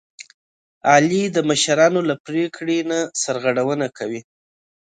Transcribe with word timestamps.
علي 0.91 1.23
د 1.35 1.37
مشرانو 1.49 1.99
له 2.09 2.15
پرېکړې 2.25 2.77
نه 2.89 2.99
سرغړونه 3.21 3.87
کوي. 3.97 4.21